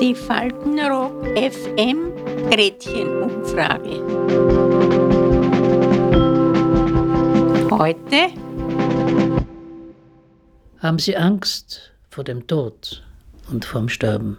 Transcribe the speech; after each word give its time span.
Die 0.00 0.14
Faltenrock 0.14 1.26
FM 1.36 2.14
Gretchenumfrage. 2.50 4.00
Heute 7.70 8.30
haben 10.78 10.98
Sie 10.98 11.14
Angst 11.14 11.92
vor 12.08 12.24
dem 12.24 12.46
Tod 12.46 13.04
und 13.50 13.66
vorm 13.66 13.90
Sterben. 13.90 14.38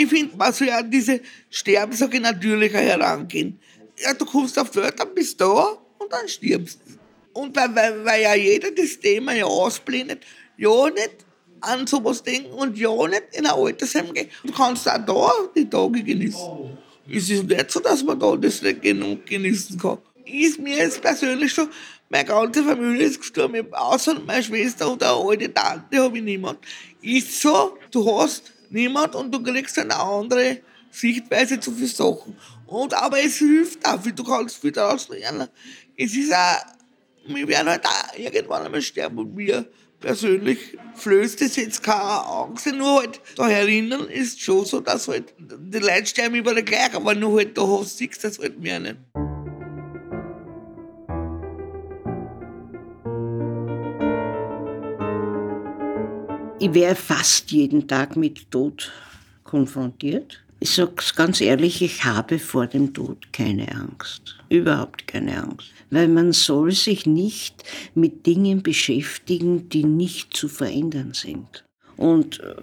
Ich 0.00 0.06
finde, 0.06 0.36
man 0.36 0.52
soll 0.52 0.68
ja 0.68 0.80
diese 0.80 1.20
Sterbenssache 1.50 2.20
natürlicher 2.20 2.78
herangehen. 2.78 3.58
Ja, 3.98 4.14
du 4.14 4.24
kommst 4.24 4.56
auf 4.56 4.70
die 4.70 4.78
Welt, 4.78 4.94
dann 4.96 5.12
bist 5.12 5.40
du 5.40 5.44
da 5.44 5.76
und 5.98 6.12
dann 6.12 6.28
stirbst 6.28 6.78
du. 6.86 7.40
Und 7.40 7.56
weil, 7.56 7.74
weil, 7.74 8.04
weil 8.04 8.22
ja 8.22 8.34
jeder 8.36 8.70
das 8.70 9.00
Thema 9.00 9.32
ja 9.32 9.46
ausblendet, 9.46 10.24
ja 10.56 10.88
nicht 10.90 11.16
an 11.60 11.84
sowas 11.88 12.22
denken 12.22 12.52
und 12.52 12.78
ja 12.78 13.08
nicht 13.08 13.24
in 13.32 13.46
ein 13.46 13.52
Altersheim 13.52 14.12
gehen. 14.14 14.28
Du 14.44 14.52
kannst 14.52 14.88
auch 14.88 15.04
da 15.04 15.32
die 15.56 15.68
Tage 15.68 16.04
genießen. 16.04 16.48
Es 17.10 17.28
ist 17.28 17.48
nicht 17.48 17.68
so, 17.68 17.80
dass 17.80 18.04
man 18.04 18.20
da 18.20 18.36
das 18.36 18.62
nicht 18.62 18.82
genug 18.82 19.26
genießen 19.26 19.78
kann. 19.78 19.98
Ist 20.24 20.60
mir 20.60 20.76
jetzt 20.76 21.02
persönlich 21.02 21.52
schon, 21.52 21.70
meine 22.08 22.24
ganze 22.24 22.62
Familie 22.62 23.06
ist 23.06 23.18
gestorben, 23.18 23.66
außer 23.74 24.20
meine 24.20 24.44
Schwester 24.44 24.92
und 24.92 25.02
eine 25.02 25.12
alte 25.12 25.52
Tante 25.52 25.98
habe 25.98 26.18
ich 26.18 26.24
niemand. 26.24 26.58
Ist 27.02 27.40
so, 27.40 27.76
du 27.90 28.20
hast 28.20 28.52
niemand 28.70 29.14
und 29.14 29.32
du 29.32 29.42
kriegst 29.42 29.78
eine 29.78 29.96
andere 29.96 30.58
Sichtweise 30.90 31.60
zu 31.60 31.72
vielen 31.72 31.88
Sachen. 31.88 32.36
Und, 32.66 32.94
aber 32.94 33.18
es 33.20 33.36
hilft 33.36 33.86
auch, 33.86 34.00
du 34.02 34.24
kannst 34.24 34.58
viel 34.58 34.72
daraus 34.72 35.08
lernen. 35.08 35.48
Es 35.96 36.14
ist 36.14 36.32
auch, 36.32 36.64
wir 37.26 37.48
werden 37.48 37.68
halt 37.68 37.84
auch 37.86 38.18
irgendwann 38.18 38.64
einmal 38.64 38.82
sterben 38.82 39.18
und 39.18 39.36
wir 39.36 39.66
persönlich 40.00 40.78
flößt 40.94 41.42
es 41.42 41.56
jetzt 41.56 41.82
keine 41.82 42.24
Angst, 42.24 42.66
nur 42.66 43.00
halt 43.00 43.20
da 43.36 43.48
erinnern 43.48 44.08
ist 44.08 44.40
schon 44.40 44.64
so, 44.64 44.80
dass 44.80 45.08
halt 45.08 45.34
die 45.38 45.78
Leute 45.78 46.06
sterben 46.06 46.36
überall 46.36 46.62
gleich, 46.62 46.94
aber 46.94 47.14
nur 47.14 47.38
halt 47.38 47.58
da 47.58 47.66
hast 47.66 48.00
du 48.00 48.06
das 48.22 48.38
halt 48.38 48.60
mehr 48.60 48.78
nicht. 48.80 48.96
Ich 56.60 56.74
wäre 56.74 56.96
fast 56.96 57.52
jeden 57.52 57.86
Tag 57.86 58.16
mit 58.16 58.50
Tod 58.50 58.90
konfrontiert. 59.44 60.42
Ich 60.58 60.70
sage 60.70 60.94
es 60.98 61.14
ganz 61.14 61.40
ehrlich, 61.40 61.82
ich 61.82 62.04
habe 62.04 62.40
vor 62.40 62.66
dem 62.66 62.92
Tod 62.92 63.32
keine 63.32 63.72
Angst. 63.72 64.36
Überhaupt 64.48 65.06
keine 65.06 65.40
Angst. 65.40 65.68
Weil 65.90 66.08
man 66.08 66.32
soll 66.32 66.72
sich 66.72 67.06
nicht 67.06 67.62
mit 67.94 68.26
Dingen 68.26 68.64
beschäftigen, 68.64 69.68
die 69.68 69.84
nicht 69.84 70.36
zu 70.36 70.48
verändern 70.48 71.12
sind. 71.14 71.64
Und 71.96 72.40
äh, 72.40 72.56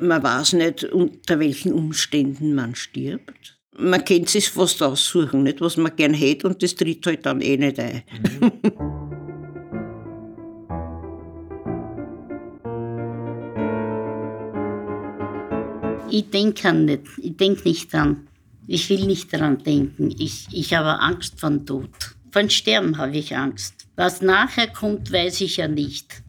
man 0.00 0.22
weiß 0.22 0.54
nicht, 0.54 0.84
unter 0.84 1.38
welchen 1.38 1.74
Umständen 1.74 2.54
man 2.54 2.74
stirbt. 2.74 3.58
Man 3.76 4.02
kennt 4.02 4.30
sich 4.30 4.48
fast 4.48 4.82
aussuchen, 4.82 5.42
nicht, 5.42 5.60
was 5.60 5.76
man 5.76 5.94
gern 5.94 6.14
hätte, 6.14 6.46
und 6.46 6.62
das 6.62 6.74
tritt 6.74 7.06
halt 7.06 7.26
dann 7.26 7.42
eh 7.42 7.58
nicht 7.58 7.78
ein. 7.78 8.02
Mhm. 8.40 8.72
Ich 16.14 16.28
denke 16.28 16.74
nicht. 16.74 17.04
Ich 17.16 17.38
denke 17.38 17.66
nicht 17.66 17.90
dran. 17.90 18.28
Ich 18.66 18.90
will 18.90 19.06
nicht 19.06 19.32
daran 19.32 19.56
denken. 19.62 20.14
Ich, 20.18 20.46
ich 20.52 20.74
habe 20.74 21.00
Angst 21.00 21.40
vor 21.40 21.64
Tod. 21.64 21.88
Von 22.30 22.50
Sterben 22.50 22.98
habe 22.98 23.16
ich 23.16 23.34
Angst. 23.34 23.86
Was 23.96 24.20
nachher 24.20 24.66
kommt, 24.66 25.10
weiß 25.10 25.40
ich 25.40 25.56
ja 25.56 25.68
nicht. 25.68 26.22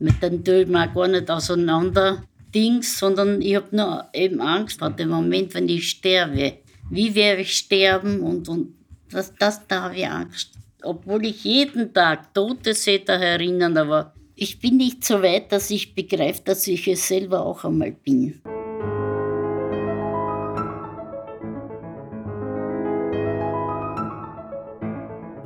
Mit 0.00 0.20
dem 0.20 0.42
ich 0.44 0.66
mir 0.66 0.88
gar 0.88 1.06
nicht 1.06 1.30
auseinander 1.30 2.24
Dings, 2.52 2.98
sondern 2.98 3.40
ich 3.40 3.54
habe 3.54 3.76
nur 3.76 4.08
eben 4.12 4.40
Angst 4.40 4.80
vor 4.80 4.90
dem 4.90 5.10
Moment, 5.10 5.54
wenn 5.54 5.68
ich 5.68 5.88
sterbe. 5.88 6.54
Wie 6.90 7.14
werde 7.14 7.42
ich 7.42 7.58
sterben 7.58 8.18
und, 8.22 8.48
und 8.48 8.74
das, 9.08 9.32
das, 9.38 9.68
da 9.68 9.82
habe 9.82 9.98
ich 9.98 10.08
Angst. 10.08 10.50
Obwohl 10.82 11.26
ich 11.26 11.44
jeden 11.44 11.94
Tag 11.94 12.34
Tote 12.34 12.74
sehe, 12.74 12.98
da 12.98 13.12
erinnern, 13.14 13.76
aber 13.76 14.14
ich 14.34 14.58
bin 14.58 14.78
nicht 14.78 15.04
so 15.04 15.22
weit, 15.22 15.52
dass 15.52 15.70
ich 15.70 15.94
begreife, 15.94 16.42
dass 16.44 16.66
ich 16.66 16.88
es 16.88 17.06
selber 17.06 17.46
auch 17.46 17.62
einmal 17.62 17.92
bin. 17.92 18.40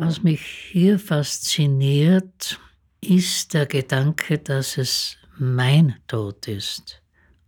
Was 0.07 0.23
mich 0.23 0.43
hier 0.43 0.99
fasziniert, 0.99 2.61
ist 3.01 3.55
der 3.55 3.65
Gedanke, 3.65 4.37
dass 4.37 4.77
es 4.77 5.17
mein 5.39 5.95
Tod 6.09 6.47
ist 6.47 7.01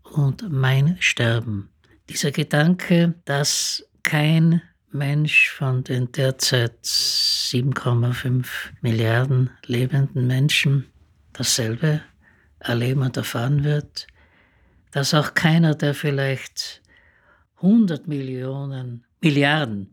und 0.02 0.50
mein 0.50 0.96
Sterben. 0.98 1.68
Dieser 2.08 2.30
Gedanke, 2.30 3.14
dass 3.26 3.84
kein 4.02 4.62
Mensch 4.90 5.50
von 5.50 5.84
den 5.84 6.10
derzeit 6.12 6.82
7,5 6.82 8.46
Milliarden 8.80 9.50
lebenden 9.66 10.26
Menschen 10.26 10.86
dasselbe 11.34 12.00
erleben 12.58 13.02
und 13.02 13.18
erfahren 13.18 13.64
wird, 13.64 14.06
dass 14.92 15.12
auch 15.12 15.34
keiner 15.34 15.74
der 15.74 15.92
vielleicht 15.92 16.80
100 17.56 18.08
Millionen, 18.08 19.04
Milliarden 19.20 19.92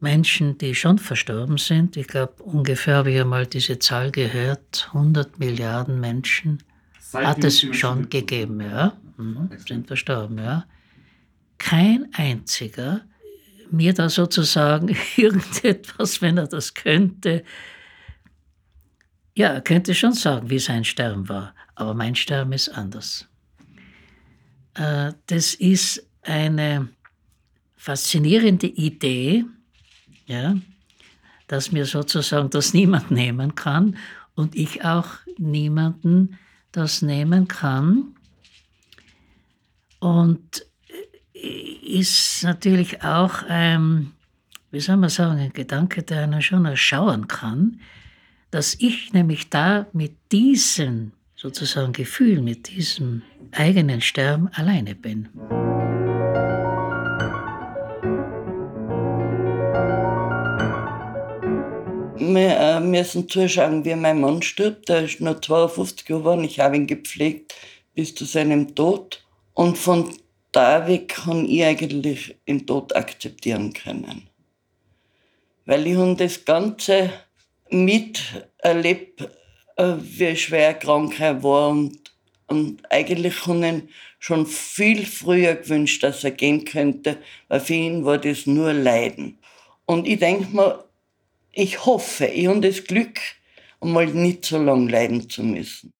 Menschen, 0.00 0.58
die 0.58 0.74
schon 0.74 0.98
verstorben 0.98 1.58
sind. 1.58 1.96
Ich 1.96 2.06
glaube, 2.06 2.42
ungefähr 2.42 2.96
habe 2.96 3.10
ich 3.10 3.20
einmal 3.20 3.46
diese 3.46 3.78
Zahl 3.78 4.10
gehört, 4.10 4.88
100 4.92 5.38
Milliarden 5.38 6.00
Menschen 6.00 6.62
Seit 7.00 7.26
hat 7.26 7.44
es 7.44 7.60
schon 7.60 8.08
gegeben, 8.08 8.60
ja, 8.60 8.96
mhm, 9.16 9.50
sind 9.66 9.86
verstorben, 9.86 10.38
ja. 10.38 10.66
Kein 11.56 12.08
einziger 12.12 13.02
mir 13.70 13.92
da 13.92 14.08
sozusagen 14.08 14.96
irgendetwas, 15.16 16.22
wenn 16.22 16.38
er 16.38 16.46
das 16.46 16.74
könnte, 16.74 17.44
ja, 19.34 19.48
er 19.48 19.60
könnte 19.60 19.94
schon 19.94 20.14
sagen, 20.14 20.50
wie 20.50 20.58
sein 20.58 20.84
Sterben 20.84 21.28
war, 21.28 21.54
aber 21.74 21.94
mein 21.94 22.14
Sterben 22.14 22.52
ist 22.52 22.68
anders. 22.68 23.28
Äh, 24.74 25.12
das 25.26 25.54
ist 25.54 26.06
eine 26.22 26.88
faszinierende 27.76 28.66
Idee, 28.66 29.44
ja, 30.28 30.54
dass 31.48 31.72
mir 31.72 31.86
sozusagen 31.86 32.50
das 32.50 32.74
niemand 32.74 33.10
nehmen 33.10 33.54
kann 33.54 33.96
und 34.34 34.54
ich 34.54 34.84
auch 34.84 35.06
niemanden 35.36 36.38
das 36.70 37.02
nehmen 37.02 37.48
kann. 37.48 38.14
Und 39.98 40.64
ist 41.88 42.44
natürlich 42.44 43.02
auch, 43.02 43.42
ähm, 43.48 44.12
wie 44.70 44.80
soll 44.80 44.96
man 44.96 45.10
sagen, 45.10 45.40
ein 45.40 45.52
Gedanke, 45.52 46.02
der 46.02 46.22
einen 46.22 46.42
schon 46.42 46.66
erschauern 46.66 47.26
kann, 47.26 47.80
dass 48.50 48.74
ich 48.78 49.12
nämlich 49.12 49.50
da 49.50 49.86
mit 49.92 50.16
diesem 50.30 51.12
sozusagen 51.34 51.92
Gefühl, 51.92 52.42
mit 52.42 52.68
diesem 52.68 53.22
eigenen 53.52 54.00
Sterben 54.00 54.48
alleine 54.48 54.94
bin. 54.94 55.28
Wir 62.34 62.56
äh, 62.56 62.80
müssen 62.80 63.28
zuschauen, 63.28 63.84
wie 63.84 63.94
mein 63.94 64.20
Mann 64.20 64.42
stirbt. 64.42 64.88
Der 64.88 65.04
ist 65.04 65.20
nur 65.20 65.40
52 65.40 66.06
geworden. 66.06 66.44
Ich 66.44 66.60
habe 66.60 66.76
ihn 66.76 66.86
gepflegt 66.86 67.54
bis 67.94 68.14
zu 68.14 68.24
seinem 68.24 68.74
Tod. 68.74 69.24
Und 69.54 69.76
von 69.76 70.12
da 70.52 70.86
weg 70.86 71.08
kann 71.08 71.48
ich 71.48 71.64
eigentlich 71.64 72.36
den 72.46 72.66
Tod 72.66 72.94
akzeptieren 72.94 73.72
können. 73.72 74.28
Weil 75.66 75.86
ich 75.86 76.16
das 76.16 76.44
Ganze 76.44 77.12
miterlebt, 77.68 79.28
äh, 79.76 79.94
wie 80.00 80.36
schwer 80.36 80.74
krank 80.74 81.20
er 81.20 81.42
war. 81.42 81.70
Und, 81.70 81.98
und 82.46 82.82
eigentlich 82.90 83.46
habe 83.46 83.66
ich 83.66 83.82
schon 84.18 84.46
viel 84.46 85.04
früher 85.04 85.54
gewünscht, 85.56 86.02
dass 86.02 86.24
er 86.24 86.30
gehen 86.30 86.64
könnte, 86.64 87.18
weil 87.48 87.60
für 87.60 87.74
ihn 87.74 88.04
war 88.04 88.18
das 88.18 88.46
nur 88.46 88.72
Leiden. 88.72 89.38
Und 89.84 90.06
ich 90.06 90.18
denke 90.18 90.54
mir, 90.54 90.84
ich 91.58 91.84
hoffe, 91.84 92.26
ich 92.26 92.46
habe 92.46 92.60
das 92.60 92.84
Glück, 92.84 93.18
einmal 93.80 94.06
nicht 94.06 94.44
so 94.44 94.58
lange 94.62 94.92
leiden 94.92 95.28
zu 95.28 95.42
müssen. 95.42 95.90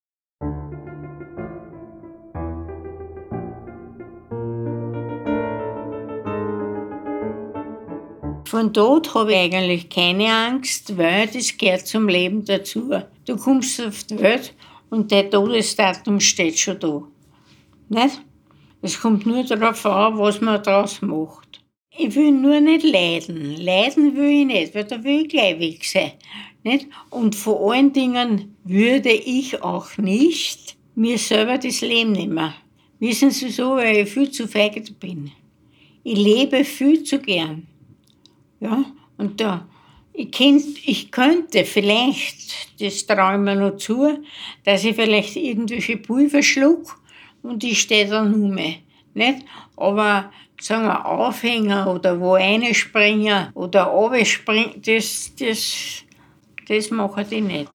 Von 8.45 8.73
Tod 8.73 9.13
habe 9.15 9.33
ich 9.33 9.39
eigentlich 9.39 9.91
keine 9.91 10.33
Angst, 10.33 10.97
weil 10.97 11.27
das 11.27 11.59
gehört 11.59 11.87
zum 11.89 12.09
Leben 12.09 12.45
dazu. 12.45 13.03
Du 13.27 13.37
kommst 13.37 13.81
auf 13.81 14.05
die 14.05 14.21
Welt 14.21 14.55
und 14.91 15.11
der 15.11 15.29
Todesdatum 15.29 16.21
steht 16.21 16.59
schon 16.59 16.79
da. 16.79 17.03
Nicht? 17.89 18.21
Es 18.81 19.01
kommt 19.01 19.27
nur 19.27 19.43
darauf 19.43 19.85
an, 19.85 20.19
was 20.19 20.41
man 20.41 20.63
daraus 20.63 21.03
macht. 21.03 21.48
Ich 22.01 22.15
will 22.15 22.31
nur 22.31 22.61
nicht 22.61 22.85
leiden. 22.85 23.57
Leiden 23.57 24.15
will 24.15 24.29
ich 24.29 24.47
nicht, 24.47 24.75
weil 24.75 24.85
da 24.85 25.03
will 25.03 25.23
ich 25.23 25.29
gleich 25.31 25.59
weg 25.59 25.85
sein. 25.85 26.13
Nicht? 26.63 26.87
Und 27.11 27.35
vor 27.35 27.73
allen 27.73 27.93
Dingen 27.93 28.57
würde 28.63 29.11
ich 29.11 29.61
auch 29.63 29.97
nicht 29.99 30.77
mir 30.95 31.19
selber 31.19 31.59
das 31.59 31.81
Leben 31.81 32.13
nehmen. 32.13 32.55
Wissen 33.01 33.33
Sie 33.33 33.51
so, 33.51 33.77
weil 33.77 33.99
ich 33.99 34.11
viel 34.11 34.31
zu 34.31 34.47
feige 34.47 34.81
bin. 34.93 35.33
Ich 36.05 36.17
lebe 36.17 36.65
viel 36.65 37.03
zu 37.03 37.19
gern. 37.19 37.67
Ja, 38.61 38.85
und 39.17 39.41
da, 39.41 39.69
ich, 40.13 40.31
könnt, 40.31 40.65
ich 40.87 41.11
könnte 41.11 41.65
vielleicht, 41.65 42.81
das 42.81 43.07
traue 43.07 43.35
ich 43.35 43.41
mir 43.41 43.57
noch 43.57 43.77
zu, 43.77 44.19
dass 44.65 44.85
ich 44.85 44.95
vielleicht 44.95 45.37
irgendwelche 45.37 45.97
Pulver 45.97 46.43
schluck 46.43 47.01
und 47.43 47.65
ich 47.65 47.81
stehe 47.81 48.07
dann 48.07 48.35
um. 48.35 48.55
Nicht? 48.55 49.45
Aber 49.77 50.31
sagen 50.61 50.87
wir, 50.87 51.07
Aufhänger 51.07 51.93
oder 51.93 52.21
wo 52.21 52.37
springen 52.73 53.49
oder 53.55 53.85
runterspringen, 53.85 54.83
das, 54.83 55.33
das, 55.39 56.05
das 56.67 56.91
machen 56.91 57.25
die 57.31 57.41
nicht. 57.41 57.71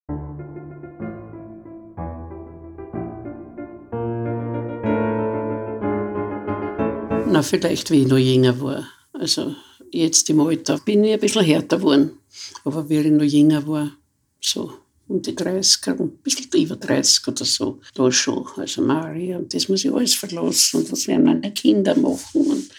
Na, 7.33 7.41
vielleicht, 7.41 7.89
wie 7.89 8.01
ich 8.01 8.07
noch 8.07 8.17
jünger 8.17 8.61
war. 8.61 8.87
Also 9.13 9.55
jetzt 9.91 10.29
im 10.29 10.39
Alter 10.41 10.77
bin 10.77 11.03
ich 11.03 11.13
ein 11.13 11.19
bisschen 11.19 11.43
härter 11.43 11.77
geworden. 11.77 12.19
Aber 12.63 12.87
wie 12.89 12.99
ich 12.99 13.11
noch 13.11 13.23
jünger 13.23 13.65
war, 13.65 13.91
so 14.39 14.73
um 15.07 15.21
die 15.21 15.35
30, 15.35 15.87
ein 15.87 16.09
bisschen 16.23 16.61
über 16.61 16.75
30 16.75 17.27
oder 17.27 17.45
so, 17.45 17.79
da 17.93 18.11
schon. 18.11 18.45
Also 18.57 18.81
Maria, 18.81 19.39
das 19.39 19.67
muss 19.67 19.83
ich 19.83 19.91
alles 19.91 20.13
verlassen 20.13 20.77
und 20.77 20.91
was 20.91 21.07
werden 21.07 21.25
meine 21.25 21.53
Kinder 21.53 21.95
machen 21.95 22.41
und 22.41 22.69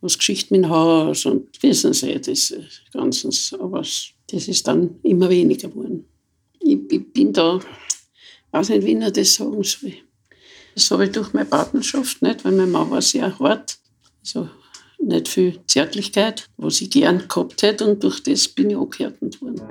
was 0.00 0.18
Geschichte 0.18 0.54
mit 0.54 0.64
dem 0.64 0.70
Haus 0.70 1.26
und 1.26 1.62
wissen 1.62 1.92
Sie, 1.92 2.20
das 2.20 2.54
Ganze. 2.92 3.30
Aber 3.58 3.80
das 3.80 4.48
ist 4.48 4.66
dann 4.68 4.98
immer 5.02 5.28
weniger 5.28 5.68
geworden. 5.68 6.04
Ich, 6.60 6.78
ich 6.90 7.12
bin 7.12 7.32
da, 7.32 7.60
weiß 8.52 8.70
nicht, 8.70 8.84
wie 8.84 8.98
ich 8.98 9.12
das 9.12 9.34
sagen 9.34 9.62
soll. 9.62 9.94
Das 10.74 10.90
habe 10.90 11.06
ich 11.06 11.12
durch 11.12 11.32
meine 11.32 11.46
Partnerschaft 11.46 12.22
nicht, 12.22 12.44
weil 12.44 12.52
mein 12.52 12.70
Mann 12.70 12.90
war 12.90 13.02
sehr 13.02 13.36
hart. 13.38 13.78
Also 14.20 14.48
nicht 14.98 15.28
viel 15.28 15.60
Zärtlichkeit, 15.66 16.48
was 16.56 16.80
ich 16.80 16.90
gern 16.90 17.26
gehabt 17.28 17.62
hätte 17.62 17.86
und 17.86 18.02
durch 18.02 18.22
das 18.22 18.48
bin 18.48 18.70
ich 18.70 18.76
angehärtet 18.76 19.40
worden. 19.40 19.62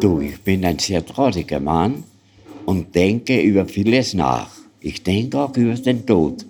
Du, 0.00 0.20
ich 0.20 0.40
bin 0.40 0.64
ein 0.64 0.78
sehr 0.78 1.04
trauriger 1.04 1.60
Mann 1.60 2.04
und 2.66 2.94
denke 2.94 3.40
über 3.40 3.66
vieles 3.66 4.14
nach. 4.14 4.50
Ich 4.80 5.02
denke 5.02 5.38
auch 5.38 5.56
über 5.56 5.74
den 5.74 6.06
Tod. 6.06 6.46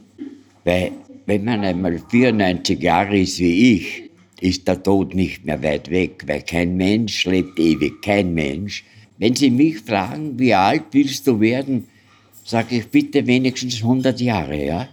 Weil, 0.64 0.92
wenn 1.26 1.44
man 1.44 1.64
einmal 1.64 2.00
94 2.10 2.80
Jahre 2.80 3.18
ist 3.18 3.38
wie 3.38 3.74
ich, 3.74 4.10
ist 4.40 4.66
der 4.66 4.82
Tod 4.82 5.14
nicht 5.14 5.44
mehr 5.44 5.62
weit 5.62 5.90
weg, 5.90 6.24
weil 6.26 6.42
kein 6.42 6.76
Mensch 6.76 7.26
lebt 7.26 7.58
ewig, 7.58 8.00
kein 8.02 8.34
Mensch. 8.34 8.84
Wenn 9.18 9.34
Sie 9.34 9.50
mich 9.50 9.80
fragen, 9.80 10.38
wie 10.38 10.54
alt 10.54 10.84
willst 10.92 11.26
du 11.26 11.40
werden, 11.40 11.88
sage 12.44 12.76
ich 12.76 12.88
bitte 12.88 13.26
wenigstens 13.26 13.82
100 13.82 14.20
Jahre, 14.20 14.64
ja? 14.64 14.88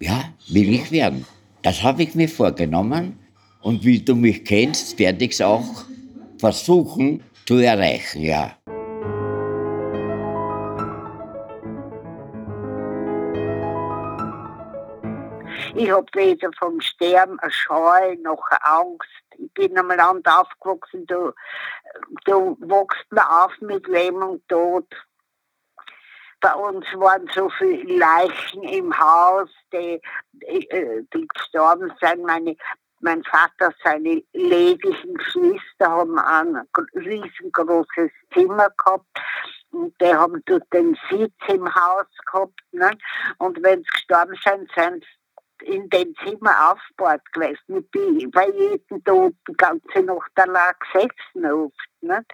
Ja, 0.00 0.32
will 0.48 0.74
ich 0.74 0.90
werden. 0.90 1.24
Das 1.62 1.82
habe 1.82 2.02
ich 2.02 2.14
mir 2.14 2.28
vorgenommen 2.28 3.14
und 3.62 3.84
wie 3.84 4.00
du 4.00 4.16
mich 4.16 4.44
kennst, 4.44 4.98
werde 4.98 5.24
ich 5.24 5.32
es 5.32 5.40
auch 5.40 5.84
versuchen, 6.38 7.20
zu 7.46 7.56
erreichen, 7.56 8.22
ja. 8.22 8.56
Ich 15.80 15.90
habe 15.90 16.06
weder 16.12 16.50
vom 16.58 16.78
Sterben 16.82 17.40
eine 17.40 17.50
Scheu 17.50 18.14
noch 18.20 18.46
eine 18.50 18.64
Angst. 18.66 19.08
Ich 19.38 19.50
bin 19.54 19.78
am 19.78 19.88
Land 19.88 20.28
aufgewachsen, 20.28 21.06
da, 21.06 21.32
da 22.26 22.34
wächst 22.34 23.10
man 23.10 23.24
auf 23.24 23.58
mit 23.62 23.88
Leben 23.88 24.22
und 24.22 24.46
Tod. 24.46 24.84
Bei 26.42 26.52
uns 26.52 26.84
waren 26.96 27.30
so 27.34 27.48
viele 27.56 27.96
Leichen 27.96 28.62
im 28.64 28.98
Haus, 28.98 29.48
die, 29.72 30.02
äh, 30.42 31.02
die 31.14 31.26
gestorben 31.26 31.90
sind. 31.98 32.24
Meine 32.24 32.56
mein 33.02 33.24
Vater, 33.24 33.72
seine 33.82 34.22
lediglichen 34.34 35.14
Geschwister 35.14 35.90
haben 35.90 36.18
ein 36.18 36.68
riesengroßes 36.94 38.10
Zimmer 38.34 38.68
gehabt 38.76 39.06
und 39.70 39.98
die 39.98 40.14
haben 40.14 40.42
dort 40.44 40.70
den 40.74 40.98
Sitz 41.08 41.32
im 41.48 41.74
Haus 41.74 42.06
gehabt. 42.30 42.60
Ne? 42.72 42.90
Und 43.38 43.62
wenn 43.62 43.78
sie 43.78 43.90
gestorben 43.90 44.38
sind, 44.44 44.70
sind 44.74 45.02
sie 45.04 45.19
in 45.62 45.88
dem 45.90 46.14
Zimmer 46.16 46.72
aufgebaut 46.72 47.20
gewesen. 47.32 47.78
Ich 47.78 47.90
bin 47.90 48.30
bei 48.30 48.48
jedem 48.48 49.04
Tod 49.04 49.34
die 49.48 49.52
ganze 49.54 50.02
Nacht 50.02 50.32
allein 50.36 50.74
gesessen 50.80 51.52
oft. 51.52 51.88
Ne? 52.00 52.24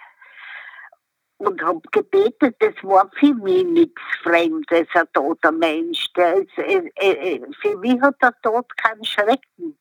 Und 1.39 1.63
habe 1.63 1.83
gebetet, 1.93 2.57
das 2.61 2.75
war 2.83 3.11
für 3.15 3.35
mich 3.35 3.65
nichts 3.65 4.03
Fremdes, 4.23 4.89
ein 4.95 5.13
toter 5.13 5.53
Mensch. 5.53 6.13
Der 6.15 6.37
ist, 6.37 6.57
äh, 6.57 6.91
äh, 6.97 7.41
für 7.61 7.77
mich 7.77 8.01
hat 8.01 8.21
der 8.23 8.35
Tod 8.43 8.75
keinen 8.79 9.05
Schrecken. 9.05 9.79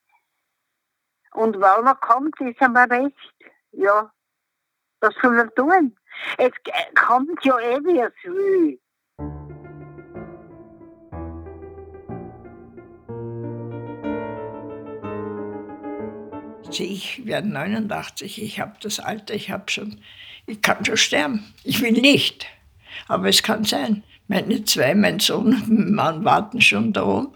Und 1.32 1.56
wenn 1.56 1.86
er 1.86 1.94
kommt, 1.96 2.38
ist 2.40 2.60
er 2.60 2.68
mir 2.68 2.90
recht. 2.90 3.34
Ja, 3.72 4.10
was 5.00 5.14
soll 5.22 5.38
er 5.38 5.54
tun? 5.54 5.96
Es 6.38 6.52
kommt 6.94 7.44
ja 7.44 7.58
eh, 7.58 7.84
wie 7.84 8.00
es 8.00 8.14
will. 8.24 8.80
Ich 16.70 17.24
werde 17.24 17.48
89, 17.48 18.42
ich 18.42 18.60
habe 18.60 18.74
das 18.80 19.00
Alter, 19.00 19.34
ich 19.34 19.50
habe 19.50 19.70
schon, 19.70 19.98
ich 20.46 20.60
kann 20.62 20.84
schon 20.84 20.96
sterben. 20.96 21.54
Ich 21.64 21.80
will 21.80 21.92
nicht, 21.92 22.46
aber 23.08 23.28
es 23.28 23.42
kann 23.42 23.64
sein. 23.64 24.02
Meine 24.28 24.64
zwei, 24.64 24.94
mein 24.94 25.20
Sohn 25.20 25.54
und 25.54 25.68
mein 25.68 25.92
Mann 25.92 26.24
warten 26.24 26.60
schon 26.60 26.92
darum. 26.92 27.34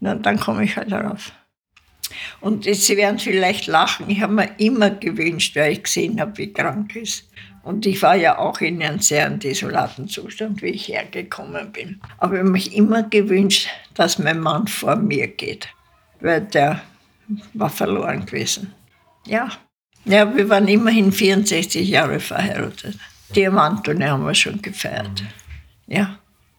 Na, 0.00 0.14
dann 0.14 0.38
komme 0.38 0.64
ich 0.64 0.76
halt 0.76 0.92
darauf. 0.92 1.32
Und 2.40 2.64
Sie 2.64 2.96
werden 2.96 3.18
vielleicht 3.18 3.66
lachen, 3.66 4.10
ich 4.10 4.20
habe 4.20 4.34
mir 4.34 4.50
immer 4.58 4.90
gewünscht, 4.90 5.56
weil 5.56 5.72
ich 5.72 5.84
gesehen 5.84 6.20
habe, 6.20 6.36
wie 6.38 6.52
krank 6.52 6.94
ist. 6.96 7.28
Und 7.62 7.86
ich 7.86 8.02
war 8.02 8.14
ja 8.14 8.38
auch 8.38 8.60
in 8.60 8.82
einem 8.82 8.98
sehr 8.98 9.30
desolaten 9.30 10.06
Zustand, 10.06 10.60
wie 10.60 10.68
ich 10.68 10.88
hergekommen 10.88 11.72
bin. 11.72 12.00
Aber 12.18 12.34
ich 12.34 12.40
habe 12.40 12.50
mich 12.50 12.76
immer 12.76 13.02
gewünscht, 13.04 13.68
dass 13.94 14.18
mein 14.18 14.40
Mann 14.40 14.66
vor 14.66 14.96
mir 14.96 15.28
geht, 15.28 15.68
weil 16.20 16.42
der 16.42 16.82
war 17.54 17.70
verloren 17.70 18.26
gewesen. 18.26 18.72
Ja. 19.26 19.50
Ja, 20.04 20.36
wir 20.36 20.48
waren 20.48 20.68
immerhin 20.68 21.12
64 21.12 21.88
Jahre 21.88 22.20
verheiratet. 22.20 22.98
Diamantone 23.34 24.10
haben 24.10 24.26
wir 24.26 24.34
schon 24.34 24.60
gefeiert. 24.60 25.22
Ja. 25.86 26.18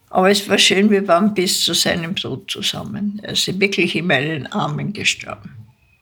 Aber 0.09 0.31
es 0.31 0.47
war 0.47 0.57
schön, 0.57 0.89
wir 0.89 1.07
waren 1.07 1.33
bis 1.33 1.63
zu 1.63 1.73
seinem 1.73 2.15
Tod 2.15 2.49
zusammen. 2.49 3.19
Er 3.21 3.33
ist 3.33 3.59
wirklich 3.59 3.95
in 3.95 4.07
meinen 4.07 4.47
Armen 4.47 4.93
gestorben. 4.93 5.51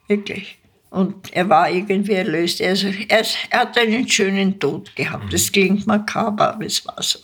Wirklich. 0.07 0.57
Und 0.91 1.33
er 1.33 1.49
war 1.49 1.69
irgendwie 1.71 2.13
erlöst. 2.13 2.61
Er, 2.61 2.75
er, 3.09 3.25
er 3.49 3.59
hat 3.59 3.77
einen 3.77 4.07
schönen 4.07 4.59
Tod 4.59 4.95
gehabt. 4.95 5.33
Das 5.33 5.51
klingt 5.51 5.87
makaber, 5.87 6.53
aber 6.53 6.65
es 6.65 6.85
war 6.85 7.01
so. 7.01 7.19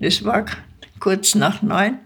Das 0.00 0.24
war 0.24 0.44
kurz 0.98 1.36
nach 1.36 1.62
neun. 1.62 1.98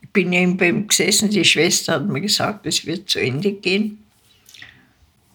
Ich 0.00 0.08
bin 0.10 0.30
neben 0.30 0.58
ihm 0.58 0.88
gesessen, 0.88 1.28
die 1.28 1.44
Schwester 1.44 1.94
hat 1.94 2.08
mir 2.08 2.22
gesagt, 2.22 2.64
es 2.64 2.86
wird 2.86 3.10
zu 3.10 3.20
Ende 3.20 3.52
gehen. 3.52 4.02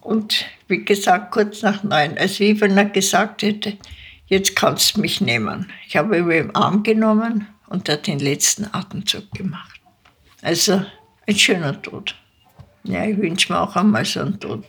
Und 0.04 0.44
wie 0.68 0.84
gesagt, 0.84 1.32
kurz 1.32 1.62
nach 1.62 1.82
neun, 1.82 2.18
als 2.18 2.38
wie 2.38 2.60
wenn 2.60 2.76
er 2.76 2.84
gesagt 2.84 3.42
hätte, 3.42 3.78
jetzt 4.26 4.54
kannst 4.54 4.96
du 4.96 5.00
mich 5.00 5.22
nehmen. 5.22 5.72
Ich 5.88 5.96
habe 5.96 6.16
ihn 6.16 6.24
über 6.24 6.34
den 6.34 6.54
Arm 6.54 6.82
genommen 6.82 7.48
und 7.68 7.88
hat 7.88 8.06
den 8.06 8.18
letzten 8.18 8.66
Atemzug 8.72 9.30
gemacht. 9.32 9.80
Also 10.42 10.84
ein 11.26 11.36
schöner 11.36 11.80
Tod. 11.80 12.14
Ja, 12.82 13.06
ich 13.06 13.16
wünsche 13.16 13.50
mir 13.50 13.60
auch 13.60 13.76
einmal 13.76 14.04
so 14.04 14.20
einen 14.20 14.38
Tod. 14.38 14.64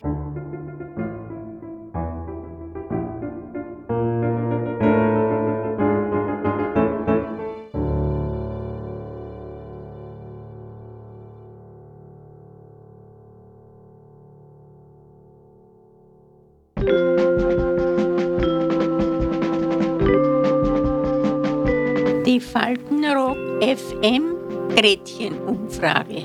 Die 22.25 22.39
Faltenrock 22.39 23.37
FM 23.61 24.35
Gretchenumfrage. 24.75 26.23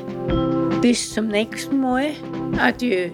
Bis 0.81 1.15
zum 1.15 1.29
nächsten 1.29 1.81
Mal. 1.81 2.11
Adieu. 2.59 3.11